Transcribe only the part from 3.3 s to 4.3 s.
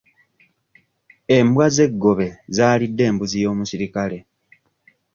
y'omusirikale.